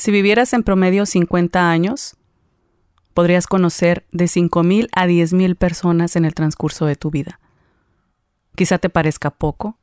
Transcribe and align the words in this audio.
Si 0.00 0.10
vivieras 0.10 0.54
en 0.54 0.62
promedio 0.62 1.04
50 1.04 1.70
años, 1.70 2.16
podrías 3.12 3.46
conocer 3.46 4.06
de 4.12 4.24
5.000 4.24 4.88
a 4.96 5.06
10.000 5.06 5.56
personas 5.56 6.16
en 6.16 6.24
el 6.24 6.32
transcurso 6.32 6.86
de 6.86 6.96
tu 6.96 7.10
vida. 7.10 7.38
Quizá 8.56 8.78
te 8.78 8.88
parezca 8.88 9.30
poco 9.30 9.78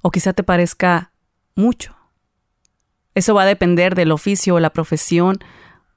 o 0.00 0.10
quizá 0.10 0.32
te 0.32 0.42
parezca 0.42 1.12
mucho. 1.54 1.94
Eso 3.14 3.34
va 3.34 3.42
a 3.42 3.44
depender 3.44 3.94
del 3.94 4.10
oficio 4.10 4.54
o 4.54 4.58
la 4.58 4.70
profesión 4.70 5.38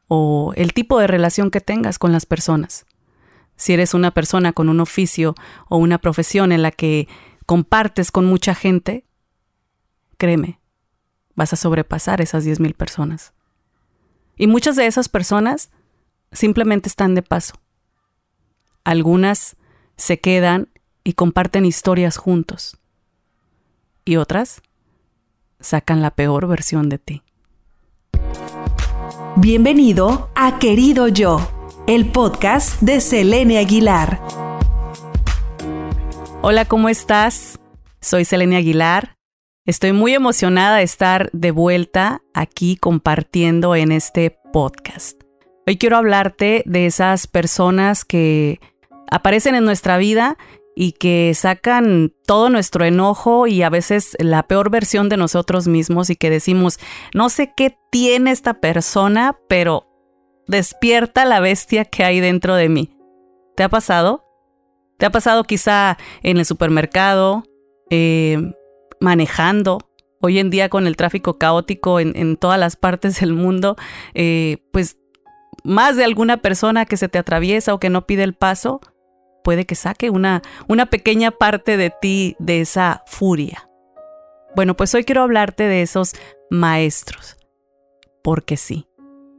o 0.09 0.51
el 0.57 0.73
tipo 0.73 0.99
de 0.99 1.07
relación 1.07 1.49
que 1.49 1.61
tengas 1.61 1.99
con 1.99 2.11
las 2.11 2.25
personas. 2.25 2.85
Si 3.55 3.71
eres 3.71 3.93
una 3.93 4.11
persona 4.11 4.51
con 4.51 4.67
un 4.67 4.81
oficio 4.81 5.33
o 5.69 5.77
una 5.77 5.97
profesión 5.97 6.51
en 6.51 6.61
la 6.61 6.71
que 6.71 7.07
compartes 7.45 8.11
con 8.11 8.25
mucha 8.25 8.53
gente, 8.53 9.05
créeme, 10.17 10.59
vas 11.35 11.53
a 11.53 11.55
sobrepasar 11.55 12.21
esas 12.21 12.45
10.000 12.45 12.75
personas. 12.75 13.33
Y 14.37 14.47
muchas 14.47 14.75
de 14.75 14.87
esas 14.87 15.09
personas 15.09 15.69
simplemente 16.31 16.89
están 16.89 17.15
de 17.15 17.21
paso. 17.21 17.53
Algunas 18.83 19.55
se 19.95 20.19
quedan 20.19 20.69
y 21.03 21.13
comparten 21.13 21.65
historias 21.65 22.17
juntos. 22.17 22.77
Y 24.05 24.17
otras 24.17 24.61
sacan 25.59 26.01
la 26.01 26.11
peor 26.11 26.47
versión 26.47 26.89
de 26.89 26.97
ti. 26.97 27.23
Bienvenido 29.35 30.29
a 30.35 30.59
Querido 30.59 31.07
Yo, 31.07 31.39
el 31.87 32.11
podcast 32.11 32.81
de 32.81 33.01
Selene 33.01 33.57
Aguilar. 33.57 34.21
Hola, 36.41 36.65
¿cómo 36.65 36.89
estás? 36.89 37.59
Soy 38.01 38.25
Selene 38.25 38.57
Aguilar. 38.57 39.12
Estoy 39.65 39.93
muy 39.93 40.13
emocionada 40.13 40.77
de 40.77 40.83
estar 40.83 41.29
de 41.31 41.51
vuelta 41.51 42.21
aquí 42.33 42.75
compartiendo 42.75 43.77
en 43.77 43.93
este 43.93 44.37
podcast. 44.51 45.21
Hoy 45.65 45.77
quiero 45.77 45.95
hablarte 45.95 46.63
de 46.65 46.85
esas 46.85 47.27
personas 47.27 48.03
que 48.03 48.59
aparecen 49.09 49.55
en 49.55 49.63
nuestra 49.63 49.95
vida 49.95 50.37
y 50.75 50.91
que 50.91 51.31
sacan 51.33 52.11
todo 52.25 52.49
nuestro 52.49 52.83
enojo 52.83 53.47
y 53.47 53.61
a 53.61 53.69
veces 53.69 54.17
la 54.19 54.43
peor 54.43 54.69
versión 54.69 55.07
de 55.07 55.15
nosotros 55.15 55.69
mismos 55.69 56.09
y 56.09 56.17
que 56.17 56.29
decimos, 56.29 56.77
no 57.13 57.29
sé 57.29 57.53
qué 57.55 57.77
tiene 57.89 58.31
esta 58.31 58.55
persona, 58.55 59.39
pero 59.47 59.87
despierta 60.45 61.23
la 61.23 61.39
bestia 61.39 61.85
que 61.85 62.03
hay 62.03 62.19
dentro 62.19 62.55
de 62.55 62.67
mí. 62.67 62.97
¿Te 63.55 63.63
ha 63.63 63.69
pasado? 63.69 64.25
¿Te 64.97 65.05
ha 65.05 65.09
pasado 65.09 65.45
quizá 65.45 65.97
en 66.21 66.35
el 66.35 66.45
supermercado, 66.45 67.45
eh, 67.89 68.51
manejando? 69.03 69.79
Hoy 70.21 70.39
en 70.39 70.49
día 70.49 70.69
con 70.69 70.87
el 70.87 70.95
tráfico 70.95 71.37
caótico 71.37 71.99
en, 71.99 72.37
todas 72.37 72.57
las 72.57 72.77
partes 72.77 73.19
del 73.19 73.33
mundo, 73.33 73.75
eh, 74.13 74.57
pues 74.71 74.97
más 75.65 75.97
de 75.97 76.05
alguna 76.05 76.37
persona 76.37 76.85
que 76.85 76.97
se 76.97 77.09
te 77.09 77.19
atraviesa 77.19 77.73
o 77.73 77.79
que 77.79 77.89
no 77.89 78.07
pide 78.07 78.23
el 78.23 78.33
paso, 78.33 78.79
puede 79.43 79.65
que 79.65 79.75
saque 79.75 80.09
una, 80.09 80.41
una 80.69 80.85
pequeña 80.85 81.31
parte 81.31 81.75
de 81.75 81.91
ti 82.01 82.37
de 82.39 82.61
esa 82.61 83.03
furia. 83.05 83.69
Bueno, 84.55 84.75
pues 84.77 84.95
hoy 84.95 85.03
quiero 85.03 85.23
hablarte 85.23 85.63
de 85.63 85.81
esos 85.81 86.13
maestros, 86.49 87.35
porque 88.23 88.55
sí, 88.55 88.87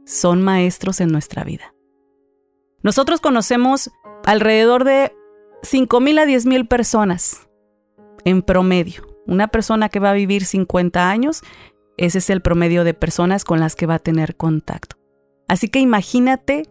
son 0.05 0.43
maestros 0.43 1.01
en 1.01 1.09
nuestra 1.09 1.43
vida. 1.43 1.73
Nosotros 2.83 3.21
conocemos 3.21 3.89
alrededor 4.25 4.83
de 4.83 5.15
5.000 5.63 6.19
a 6.19 6.25
10.000 6.25 6.67
personas 6.67 7.47
en 8.23 8.43
promedio. 8.43 9.14
Una 9.25 9.47
persona 9.47 9.89
que 9.89 9.99
va 9.99 10.11
a 10.11 10.13
vivir 10.13 10.45
50 10.45 11.09
años, 11.09 11.41
ese 11.97 12.19
es 12.19 12.29
el 12.29 12.41
promedio 12.41 12.83
de 12.83 12.93
personas 12.93 13.43
con 13.43 13.59
las 13.59 13.75
que 13.75 13.85
va 13.85 13.95
a 13.95 13.99
tener 13.99 14.35
contacto. 14.35 14.97
Así 15.47 15.69
que 15.69 15.79
imagínate 15.79 16.63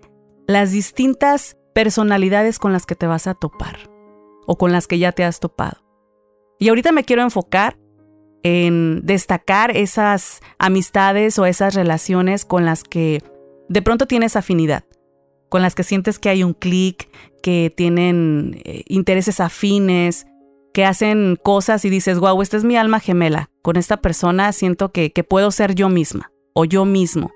las 0.46 0.72
distintas 0.72 1.56
personalidades 1.74 2.58
con 2.58 2.72
las 2.72 2.86
que 2.86 2.94
te 2.94 3.06
vas 3.06 3.26
a 3.26 3.34
topar 3.34 3.90
o 4.46 4.56
con 4.56 4.72
las 4.72 4.86
que 4.86 4.98
ya 4.98 5.12
te 5.12 5.24
has 5.24 5.40
topado. 5.40 5.82
Y 6.58 6.68
ahorita 6.68 6.92
me 6.92 7.04
quiero 7.04 7.22
enfocar 7.22 7.78
en 8.42 9.00
destacar 9.04 9.76
esas 9.76 10.40
amistades 10.58 11.38
o 11.38 11.46
esas 11.46 11.74
relaciones 11.74 12.44
con 12.44 12.64
las 12.64 12.84
que 12.84 13.22
de 13.68 13.82
pronto 13.82 14.06
tienes 14.06 14.36
afinidad, 14.36 14.84
con 15.48 15.62
las 15.62 15.74
que 15.74 15.82
sientes 15.82 16.18
que 16.18 16.28
hay 16.28 16.44
un 16.44 16.52
clic, 16.52 17.08
que 17.42 17.72
tienen 17.74 18.60
eh, 18.64 18.82
intereses 18.86 19.40
afines, 19.40 20.26
que 20.74 20.84
hacen 20.84 21.38
cosas 21.40 21.84
y 21.84 21.88
dices, 21.88 22.18
wow, 22.18 22.42
esta 22.42 22.56
es 22.56 22.64
mi 22.64 22.76
alma 22.76 22.98
gemela. 22.98 23.48
Con 23.62 23.76
esta 23.76 23.98
persona 23.98 24.52
siento 24.52 24.90
que, 24.90 25.12
que 25.12 25.22
puedo 25.22 25.52
ser 25.52 25.76
yo 25.76 25.88
misma 25.88 26.32
o 26.52 26.64
yo 26.64 26.84
mismo. 26.84 27.30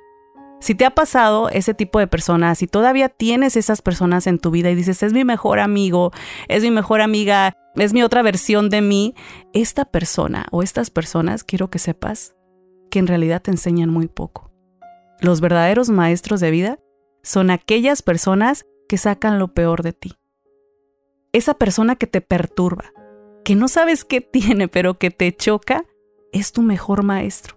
Si 0.61 0.75
te 0.75 0.85
ha 0.85 0.91
pasado 0.91 1.49
ese 1.49 1.73
tipo 1.73 2.01
de 2.01 2.09
personas, 2.09 2.59
si 2.59 2.67
todavía 2.67 3.09
tienes 3.09 3.57
esas 3.57 3.81
personas 3.81 4.27
en 4.27 4.41
tu 4.41 4.51
vida 4.51 4.71
y 4.71 4.75
dices, 4.75 5.05
es 5.05 5.13
mi 5.13 5.25
mejor 5.25 5.61
amigo, 5.61 6.11
es 6.49 6.65
mi 6.65 6.73
mejor 6.73 7.01
amiga, 7.01 7.57
es 7.77 7.93
mi 7.93 8.03
otra 8.03 8.23
versión 8.23 8.71
de 8.71 8.83
mí, 8.83 9.15
esta 9.53 9.85
persona 9.85 10.47
o 10.51 10.65
estas 10.65 10.91
personas 10.91 11.45
quiero 11.45 11.71
que 11.71 11.79
sepas 11.79 12.35
que 12.91 12.99
en 12.99 13.07
realidad 13.07 13.41
te 13.41 13.53
enseñan 13.53 13.89
muy 13.89 14.09
poco. 14.09 14.51
Los 15.21 15.41
verdaderos 15.41 15.91
maestros 15.91 16.41
de 16.41 16.51
vida 16.51 16.81
son 17.23 17.51
aquellas 17.51 18.03
personas 18.03 18.67
que 18.89 18.99
sacan 18.99 19.39
lo 19.39 19.55
peor 19.55 19.85
de 19.85 19.93
ti. 19.93 20.15
Esa 21.33 21.55
persona 21.55 21.95
que 21.95 22.09
te 22.09 22.21
perturba, 22.21 22.87
que 23.49 23.57
no 23.57 23.69
sabes 23.69 24.05
qué 24.05 24.21
tiene, 24.21 24.69
pero 24.69 24.99
que 24.99 25.11
te 25.11 25.35
choca, 25.35 25.87
es 26.33 26.53
tu 26.53 26.61
mejor 26.61 27.03
maestro. 27.03 27.57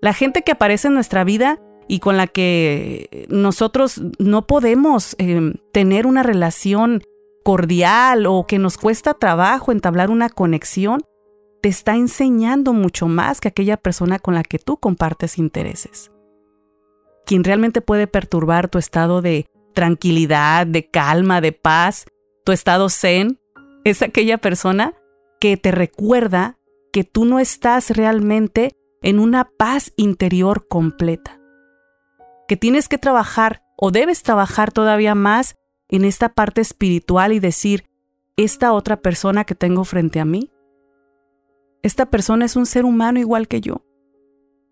La 0.00 0.14
gente 0.14 0.42
que 0.42 0.52
aparece 0.52 0.86
en 0.86 0.94
nuestra 0.94 1.24
vida 1.24 1.60
y 1.88 1.98
con 1.98 2.16
la 2.16 2.28
que 2.28 3.26
nosotros 3.28 4.00
no 4.20 4.46
podemos 4.46 5.16
em, 5.18 5.54
tener 5.72 6.06
una 6.06 6.22
relación 6.22 7.02
cordial 7.42 8.26
o 8.26 8.46
que 8.46 8.60
nos 8.60 8.78
cuesta 8.78 9.12
trabajo 9.12 9.72
entablar 9.72 10.08
una 10.08 10.28
conexión, 10.28 11.02
te 11.60 11.68
está 11.68 11.96
enseñando 11.96 12.72
mucho 12.72 13.08
más 13.08 13.40
que 13.40 13.48
aquella 13.48 13.76
persona 13.76 14.20
con 14.20 14.34
la 14.34 14.44
que 14.44 14.60
tú 14.60 14.76
compartes 14.76 15.36
intereses. 15.38 16.12
Quien 17.26 17.42
realmente 17.42 17.80
puede 17.80 18.06
perturbar 18.06 18.68
tu 18.68 18.78
estado 18.78 19.20
de 19.20 19.46
tranquilidad, 19.74 20.64
de 20.64 20.88
calma, 20.88 21.40
de 21.40 21.50
paz, 21.50 22.06
tu 22.44 22.52
estado 22.52 22.88
zen, 22.88 23.40
es 23.84 24.02
aquella 24.02 24.38
persona 24.38 24.94
que 25.40 25.56
te 25.56 25.70
recuerda 25.70 26.58
que 26.92 27.04
tú 27.04 27.24
no 27.24 27.38
estás 27.38 27.90
realmente 27.90 28.76
en 29.02 29.18
una 29.18 29.44
paz 29.44 29.92
interior 29.96 30.66
completa. 30.68 31.40
Que 32.46 32.56
tienes 32.56 32.88
que 32.88 32.98
trabajar 32.98 33.62
o 33.76 33.90
debes 33.90 34.22
trabajar 34.22 34.72
todavía 34.72 35.14
más 35.14 35.54
en 35.88 36.04
esta 36.04 36.30
parte 36.30 36.60
espiritual 36.60 37.32
y 37.32 37.40
decir, 37.40 37.84
esta 38.36 38.72
otra 38.72 39.00
persona 39.00 39.44
que 39.44 39.54
tengo 39.54 39.84
frente 39.84 40.20
a 40.20 40.24
mí, 40.24 40.50
esta 41.82 42.06
persona 42.06 42.44
es 42.44 42.56
un 42.56 42.66
ser 42.66 42.84
humano 42.84 43.18
igual 43.18 43.48
que 43.48 43.60
yo. 43.60 43.84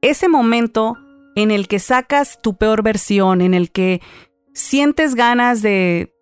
Ese 0.02 0.28
momento 0.28 0.96
en 1.34 1.50
el 1.50 1.68
que 1.68 1.78
sacas 1.78 2.40
tu 2.42 2.56
peor 2.56 2.82
versión, 2.82 3.40
en 3.40 3.54
el 3.54 3.70
que 3.70 4.00
sientes 4.52 5.14
ganas 5.14 5.62
de 5.62 6.12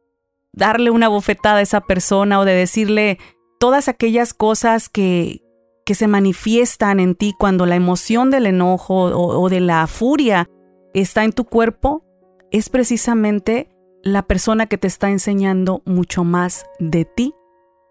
darle 0.55 0.91
una 0.91 1.09
bofetada 1.09 1.59
a 1.59 1.63
esa 1.63 1.81
persona 1.81 2.41
o 2.41 2.45
de 2.45 2.55
decirle 2.55 3.19
todas 3.59 3.89
aquellas 3.89 4.35
cosas 4.35 4.89
que, 4.89 5.43
que 5.85 5.95
se 5.95 6.07
manifiestan 6.07 7.01
en 7.01 7.15
ti 7.15 7.35
cuando 7.39 7.67
la 7.67 7.77
emoción 7.77 8.31
del 8.31 8.47
enojo 8.47 9.05
o, 9.05 9.49
de 9.49 9.61
la 9.61 9.87
furia 9.87 10.49
está 10.95 11.25
en 11.25 11.33
tu 11.33 11.45
cuerpo, 11.45 12.05
es 12.51 12.69
precisamente 12.69 13.69
la 14.03 14.23
persona 14.23 14.67
que 14.67 14.79
te 14.79 14.87
está 14.87 15.11
enseñando 15.11 15.83
mucho 15.85 16.25
más 16.25 16.67
de 16.79 17.05
ti 17.05 17.35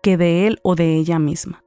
que 0.01 0.17
de 0.17 0.47
él 0.47 0.59
o 0.63 0.75
de 0.75 0.95
ella 0.95 1.19
misma. 1.19 1.63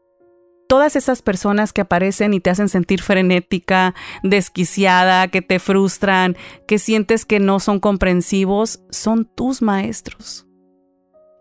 Todas 0.68 0.96
esas 0.96 1.22
personas 1.22 1.72
que 1.72 1.82
aparecen 1.82 2.34
y 2.34 2.40
te 2.40 2.50
hacen 2.50 2.68
sentir 2.68 3.00
frenética, 3.00 3.94
desquiciada, 4.24 5.28
que 5.28 5.40
te 5.40 5.60
frustran, 5.60 6.36
que 6.66 6.78
sientes 6.78 7.24
que 7.24 7.38
no 7.38 7.60
son 7.60 7.78
comprensivos, 7.78 8.80
son 8.90 9.26
tus 9.26 9.62
maestros. 9.62 10.46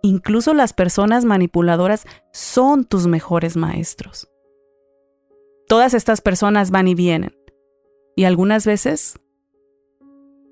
Incluso 0.06 0.54
las 0.54 0.72
personas 0.72 1.26
manipuladoras 1.26 2.06
son 2.32 2.86
tus 2.86 3.08
mejores 3.08 3.58
maestros. 3.58 4.30
Todas 5.68 5.96
estas 5.96 6.22
personas 6.22 6.70
van 6.70 6.88
y 6.88 6.94
vienen. 6.94 7.36
Y 8.16 8.26
algunas 8.26 8.68
veces 8.68 9.20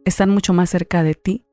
están 0.05 0.31
mucho 0.31 0.53
más 0.53 0.71
cerca 0.71 1.03
de 1.03 1.13
ti. 1.13 1.45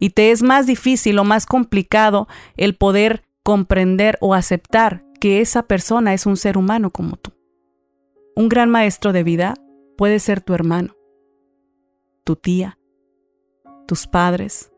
Y 0.00 0.10
te 0.10 0.30
es 0.30 0.42
más 0.42 0.66
difícil 0.66 1.18
o 1.18 1.24
más 1.24 1.44
complicado 1.44 2.28
el 2.56 2.74
poder 2.76 3.24
comprender 3.42 4.16
o 4.22 4.32
aceptar 4.32 5.04
que 5.20 5.42
esa 5.42 5.64
persona 5.64 6.14
es 6.14 6.24
un 6.24 6.38
ser 6.38 6.56
humano 6.56 6.88
como 6.88 7.18
tú. 7.18 7.32
Un 8.36 8.48
gran 8.48 8.70
maestro 8.70 9.12
de 9.12 9.22
vida 9.22 9.52
puede 9.98 10.18
ser 10.18 10.40
tu 10.40 10.54
hermano, 10.54 10.96
tu 12.24 12.36
tía, 12.36 12.78
tus 13.86 14.06
padres, 14.06 14.72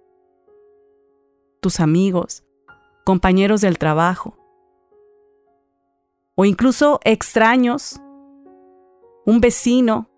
tus 1.61 1.81
amigos, 1.81 2.45
compañeros 3.05 3.61
del 3.61 3.79
trabajo, 3.79 4.37
o 6.35 6.45
incluso 6.45 7.01
extraños, 7.05 8.01
un 9.27 9.41
vecino, 9.41 10.09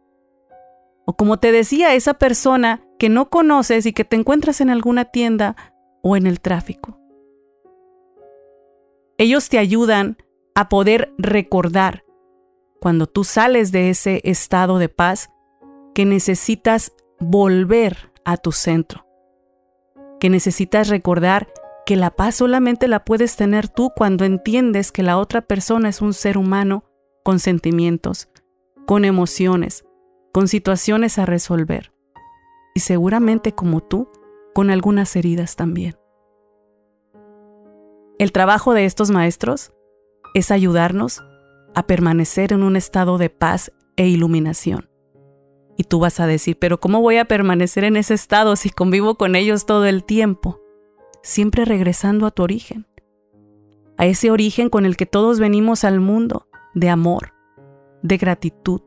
O 1.04 1.16
como 1.16 1.40
te 1.40 1.50
decía, 1.50 1.94
esa 1.94 2.14
persona 2.14 2.80
que 2.96 3.08
no 3.08 3.28
conoces 3.28 3.86
y 3.86 3.92
que 3.92 4.04
te 4.04 4.14
encuentras 4.14 4.60
en 4.60 4.70
alguna 4.70 5.04
tienda 5.06 5.56
o 6.00 6.16
en 6.16 6.28
el 6.28 6.40
tráfico. 6.40 6.96
Ellos 9.18 9.48
te 9.48 9.58
ayudan 9.58 10.16
a 10.54 10.68
poder 10.68 11.12
recordar 11.18 12.04
cuando 12.80 13.08
tú 13.08 13.24
sales 13.24 13.72
de 13.72 13.90
ese 13.90 14.20
estado 14.22 14.78
de 14.78 14.88
paz 14.88 15.30
que 15.92 16.04
necesitas 16.04 16.92
volver 17.18 18.12
a 18.24 18.36
tu 18.36 18.52
centro, 18.52 19.04
que 20.22 20.30
necesitas 20.30 20.86
recordar 20.86 21.52
que 21.84 21.96
la 21.96 22.12
paz 22.12 22.36
solamente 22.36 22.86
la 22.86 23.04
puedes 23.04 23.34
tener 23.34 23.66
tú 23.66 23.90
cuando 23.90 24.24
entiendes 24.24 24.92
que 24.92 25.02
la 25.02 25.18
otra 25.18 25.42
persona 25.42 25.88
es 25.88 26.00
un 26.00 26.14
ser 26.14 26.38
humano 26.38 26.84
con 27.24 27.40
sentimientos, 27.40 28.28
con 28.86 29.04
emociones, 29.04 29.84
con 30.32 30.46
situaciones 30.46 31.18
a 31.18 31.26
resolver 31.26 31.92
y 32.72 32.78
seguramente 32.78 33.50
como 33.50 33.80
tú, 33.80 34.12
con 34.54 34.70
algunas 34.70 35.16
heridas 35.16 35.56
también. 35.56 35.96
El 38.20 38.30
trabajo 38.30 38.74
de 38.74 38.84
estos 38.84 39.10
maestros 39.10 39.72
es 40.34 40.52
ayudarnos 40.52 41.20
a 41.74 41.88
permanecer 41.88 42.52
en 42.52 42.62
un 42.62 42.76
estado 42.76 43.18
de 43.18 43.28
paz 43.28 43.72
e 43.96 44.06
iluminación. 44.06 44.91
Y 45.76 45.84
tú 45.84 46.00
vas 46.00 46.20
a 46.20 46.26
decir, 46.26 46.58
pero 46.58 46.80
¿cómo 46.80 47.00
voy 47.00 47.16
a 47.16 47.24
permanecer 47.24 47.84
en 47.84 47.96
ese 47.96 48.14
estado 48.14 48.56
si 48.56 48.70
convivo 48.70 49.16
con 49.16 49.36
ellos 49.36 49.66
todo 49.66 49.86
el 49.86 50.04
tiempo? 50.04 50.60
Siempre 51.22 51.64
regresando 51.64 52.26
a 52.26 52.30
tu 52.30 52.42
origen, 52.42 52.86
a 53.96 54.06
ese 54.06 54.30
origen 54.30 54.68
con 54.68 54.84
el 54.84 54.96
que 54.96 55.06
todos 55.06 55.38
venimos 55.38 55.84
al 55.84 56.00
mundo, 56.00 56.48
de 56.74 56.88
amor, 56.88 57.32
de 58.02 58.16
gratitud. 58.16 58.82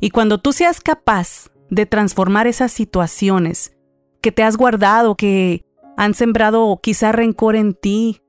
Y 0.00 0.10
cuando 0.10 0.38
tú 0.38 0.52
seas 0.52 0.80
capaz 0.80 1.50
de 1.70 1.86
transformar 1.86 2.46
esas 2.46 2.72
situaciones 2.72 3.76
que 4.20 4.32
te 4.32 4.42
has 4.42 4.56
guardado, 4.56 5.14
que 5.16 5.64
han 5.96 6.14
sembrado 6.14 6.78
quizá 6.82 7.12
rencor 7.12 7.56
en 7.56 7.74
ti, 7.74 8.22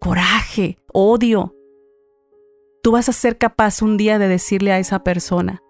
coraje, 0.00 0.78
odio, 0.92 1.54
tú 2.82 2.92
vas 2.92 3.08
a 3.08 3.12
ser 3.12 3.36
capaz 3.38 3.82
un 3.82 3.96
día 3.96 4.18
de 4.18 4.28
decirle 4.28 4.72
a 4.72 4.78
esa 4.78 5.04
persona, 5.04 5.62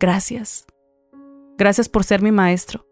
gracias, 0.00 0.66
gracias 1.56 1.88
por 1.88 2.04
ser 2.04 2.22
mi 2.22 2.32
maestro. 2.32 2.86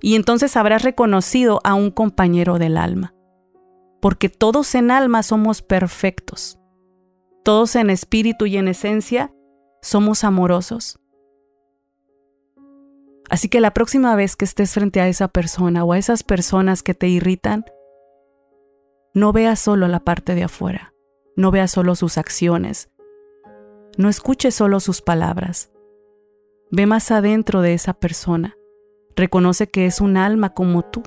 Y 0.00 0.16
entonces 0.16 0.56
habrás 0.56 0.82
reconocido 0.82 1.60
a 1.64 1.74
un 1.74 1.90
compañero 1.90 2.58
del 2.58 2.76
alma, 2.76 3.14
porque 4.00 4.28
todos 4.28 4.74
en 4.74 4.90
alma 4.90 5.22
somos 5.22 5.62
perfectos, 5.62 6.58
todos 7.42 7.76
en 7.76 7.90
espíritu 7.90 8.46
y 8.46 8.56
en 8.56 8.68
esencia 8.68 9.32
somos 9.80 10.24
amorosos. 10.24 10.98
Así 13.30 13.48
que 13.48 13.60
la 13.60 13.72
próxima 13.72 14.14
vez 14.16 14.36
que 14.36 14.44
estés 14.44 14.74
frente 14.74 15.00
a 15.00 15.08
esa 15.08 15.28
persona 15.28 15.84
o 15.84 15.92
a 15.92 15.98
esas 15.98 16.22
personas 16.22 16.82
que 16.82 16.94
te 16.94 17.08
irritan, 17.08 17.64
no 19.14 19.32
veas 19.32 19.60
solo 19.60 19.88
la 19.88 20.00
parte 20.00 20.34
de 20.34 20.44
afuera, 20.44 20.92
no 21.36 21.50
veas 21.50 21.70
solo 21.70 21.94
sus 21.94 22.18
acciones, 22.18 22.90
no 23.96 24.08
escuches 24.08 24.54
solo 24.54 24.80
sus 24.80 25.00
palabras. 25.00 25.70
Ve 26.70 26.86
más 26.86 27.10
adentro 27.10 27.60
de 27.60 27.74
esa 27.74 27.94
persona. 27.94 28.56
Reconoce 29.16 29.68
que 29.68 29.86
es 29.86 30.00
un 30.00 30.16
alma 30.16 30.54
como 30.54 30.82
tú. 30.82 31.02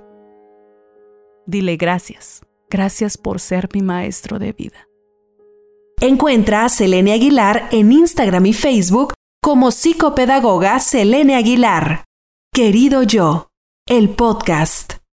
Dile 1.45 1.77
gracias. 1.77 2.42
Gracias 2.69 3.18
por 3.18 3.39
ser 3.39 3.69
mi 3.74 3.81
maestro 3.81 4.39
de 4.39 4.54
vida. 4.54 4.88
Encuentra 6.01 6.65
a 6.65 6.69
Selene 6.69 7.13
Aguilar 7.13 7.69
en 7.71 7.92
Instagram 7.92 8.45
y 8.45 8.54
Facebook 8.54 9.13
como 9.42 9.71
psicopedagoga 9.71 10.80
Selene 10.80 11.36
Aguilar. 11.36 12.04
Querido 12.54 13.04
yo, 13.04 13.48
el 13.88 14.09
podcast. 14.09 15.06